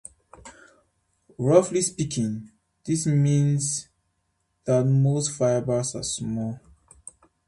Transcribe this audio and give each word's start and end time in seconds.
Roughly 1.37 1.83
speaking, 1.83 2.49
this 2.85 3.05
means 3.05 3.87
that 4.65 4.83
most 4.85 5.31
fibers 5.37 5.93
are 5.93 6.01
small. 6.01 6.59